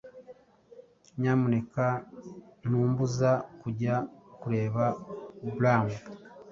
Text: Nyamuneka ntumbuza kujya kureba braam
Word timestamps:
Nyamuneka 1.19 1.85
ntumbuza 2.67 3.31
kujya 3.61 3.95
kureba 4.41 4.83
braam 5.57 5.87